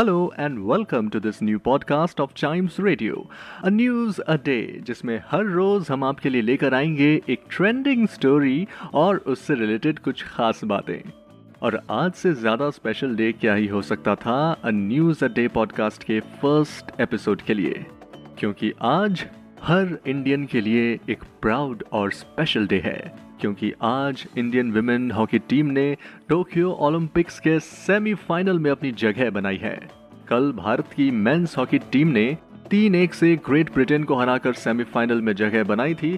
[0.00, 3.30] Hello and welcome to this new podcast of Chimes radio
[3.64, 8.66] a news a day जिसमें हर रोज हम आपके लिए लेकर आएँगे एक ट्रेंडिंग स्टोरी
[8.94, 11.10] और उससे रिलेटेड कुछ खास बातें।
[11.62, 15.48] और आज से ज़्यादा स्पेशल डे क्या ही हो सकता था a news a day
[15.48, 17.86] podcast के फ़र्स्ट एपिसोड के लिए।
[18.38, 19.26] क्योंकि आज
[19.62, 25.38] हर इंडियन के लिए एक प्राउड और स्पेशल डे है, क्योंकि आज इंडियन विमेन हॉकी
[25.38, 25.96] टीम ने
[26.28, 29.76] टोक्यो ओलंपिक्स के सेमीफाइनल में अपनी जगह बनाई है।
[30.28, 32.36] कल भारत की मेंस हॉकी टीम ने
[32.70, 36.16] तीन एक से ग्रेट ब्रिटेन को हराकर सेमीफाइनल में जगह बनाई थी,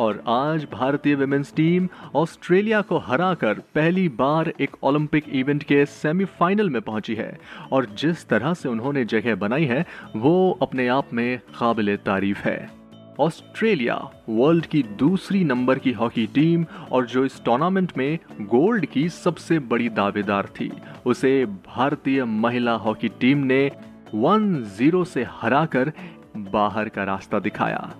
[0.00, 6.70] और आज भारतीय विमेंस टीम ऑस्ट्रेलिया को हराकर पहली बार एक ओलंपिक इवेंट के सेमीफाइनल
[6.70, 7.38] में पहुँची है,
[7.72, 9.84] और जिस तरह से उन्होंने जगह बनाई है,
[10.16, 12.81] वो अपने आप में काबिल तारीफ़ है।
[13.20, 19.08] ऑस्ट्रेलिया वर्ल्ड की दूसरी नंबर की हॉकी टीम और जो इस टूर्नामेंट में गोल्ड की
[19.08, 20.70] सबसे बड़ी दावेदार थी,
[21.06, 23.70] उसे भारतीय महिला हॉकी टीम ने
[24.14, 25.92] 1-0 से हराकर
[26.36, 27.94] बाहर का रास्ता दिखाया।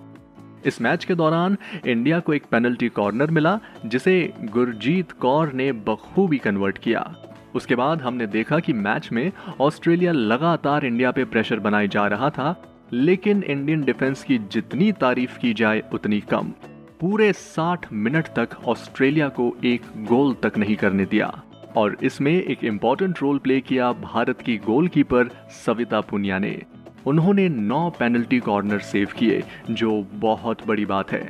[0.65, 6.37] इस मैच के दौरान इंडिया को एक पेनल्टी कॉर्नर मिला, जिसे गुरजीत कौर ने बखूबी
[6.37, 7.15] कन्वर्ट किया।
[7.55, 12.29] उसके बाद हमने देखा कि मैच में ऑस्ट्रेलिया लगातार इंडिया पे प्रेशर बनाए जा रहा
[12.29, 16.53] था लेकिन इंडियन डिफेंस की जितनी तारीफ़ की जाए, उतनी कम।
[16.99, 21.43] पूरे 60 मिनट तक ऑस्ट्रेलिया को एक गोल तक नहीं करने दिया।
[21.77, 25.27] और इसमें एक इंपॉर्टेंट रोल प्ले किया भारत की गोलकीपर
[25.65, 26.61] सविता पुनिया ने।
[27.05, 31.29] उन्होंने नौ पेनल्टी कॉर्नर सेव किए, जो बहुत बड़ी बात है।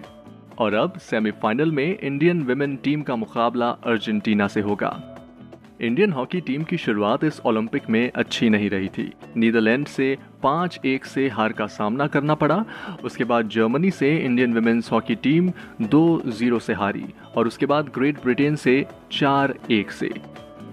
[0.57, 5.12] और अब सेमीफाइनल में इंडियन विमेन टीम का मुकाबला अर्जेंटीना से होगा।
[5.83, 10.79] इंडियन हॉकी टीम की शुरुआत इस ओलंपिक में अच्छी नहीं रही थी। नीदरलैंड से पाँच
[10.85, 12.65] एक से हार का सामना करना पड़ा।
[13.03, 15.51] उसके बाद जर्मनी से इंडियन विमेंस हॉकी टीम
[15.81, 17.05] दो ज़ीरो से हारी
[17.37, 20.09] और उसके बाद ग्रेट ब्रिटेन से चार एक से।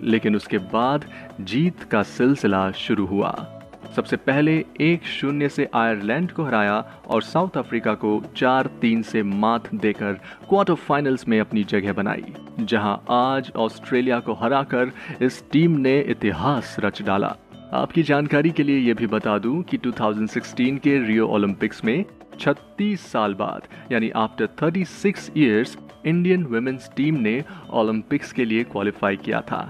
[0.02, 1.04] लेकिन उसके बाद
[1.40, 3.56] जीत का सिलसिला शुरू हुआ।
[3.96, 9.22] सबसे पहले एक शून्य से आयरलैंड को हराया और साउथ अफ्रीका को चार तीन से
[9.22, 10.12] मात देकर
[10.48, 12.24] क्वार्टर फाइनल्स में अपनी जगह बनाई।
[12.66, 17.34] जहाँ आज ऑस्ट्रेलिया को हराकर इस टीम ने इतिहास रच डाला।
[17.72, 22.04] आपकी जानकारी के लिए यह भी बता दूँ कि 2016 के रियो ओलंपिक्स में
[22.40, 25.76] 36 साल बाद, यानी after 36 years
[26.06, 29.62] Indian women's team ने ओलंपिक्स के लिए क्वालिफाई किया था।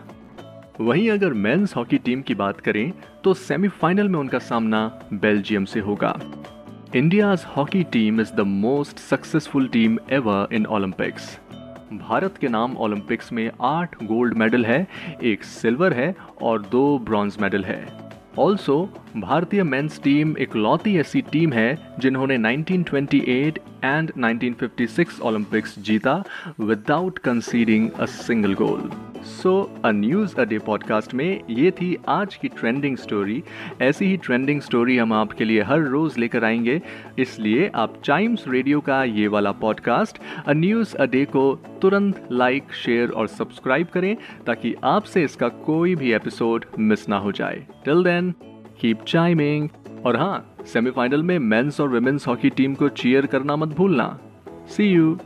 [0.81, 2.93] वहीं अगर मेंस हॉकी टीम की बात करें
[3.25, 6.19] तो सेमीफाइनल में उनका सामना बेल्जियम से होगा।
[6.97, 11.39] India's hockey team is the most successful team ever in Olympics
[11.93, 14.87] Bharat के नाम ओलंपिक्स में आठ गोल्ड मेडल है,
[15.23, 17.87] एक सिल्वर है और दो ब्रॉन्ज मेडल है।
[18.39, 18.78] ऑल्सो
[19.17, 26.23] भारतीय मेंस टीम एक लौती ऐसी टीम है जिन्होंने 1928 एंड 1956 ओलंपिक्स जीता
[26.61, 28.91] without conceding a single goal
[29.25, 33.42] so a news a day podcast में ये थी आज की ट्रेंडिंग स्टोरी
[33.82, 36.82] ऐसी ही ट्रेंडिंग स्टोरी हम आपके लिए हर रोज लेकर आएँगे।
[37.19, 42.72] इसलिए आप चाइम्स रेडियो का ये वाला podcast a news a day को तुरंत लाइक
[42.72, 44.16] शेयर और सब्सक्राइब करें
[44.47, 48.34] ताकि आपसे इसका कोई भी एपिसोड मिस ना हो जाए। टिल देन
[48.81, 49.69] कीप चाइमिंग
[50.06, 54.19] और हाँ सेमीफाइनल में मेंस और वुमेन्स हॉकी टीम को चीयर करना मत भूलना।
[54.69, 55.19] सी यू